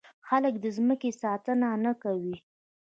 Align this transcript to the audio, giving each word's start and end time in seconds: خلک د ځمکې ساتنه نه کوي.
خلک 0.27 0.53
د 0.63 0.65
ځمکې 0.77 1.09
ساتنه 1.21 1.67
نه 1.85 1.93
کوي. 2.03 2.35